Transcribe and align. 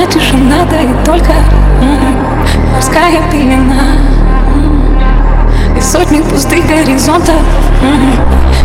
Одна 0.00 0.12
тишина, 0.12 0.64
да 0.70 0.80
и 0.80 1.04
только 1.04 1.32
морская 2.72 3.20
пелена 3.30 3.98
И 5.76 5.80
сотни 5.80 6.22
пустых 6.22 6.66
горизонтов 6.66 7.36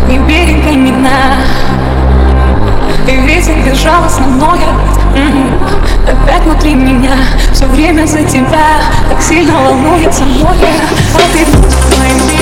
И 0.10 0.18
берега 0.18 0.70
и 0.70 0.92
дна 0.92 1.36
И 3.06 3.18
ветер 3.28 3.56
безжалостно 3.66 4.28
мною 4.28 4.62
Опять 6.08 6.44
внутри 6.44 6.74
меня 6.74 7.18
Все 7.52 7.66
время 7.66 8.06
за 8.06 8.24
тебя 8.24 8.78
Так 9.10 9.22
сильно 9.22 9.60
волнуется 9.60 10.24
море. 10.24 10.70
А 11.16 11.34
ты 11.34 11.46
будь 11.46 12.00
моим 12.00 12.35